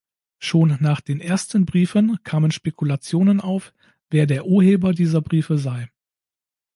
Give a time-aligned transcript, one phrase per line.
[0.39, 3.71] Schon nach den ersten Briefen kamen Spekulationen auf,
[4.09, 5.91] wer der Urheber dieser Briefe sei.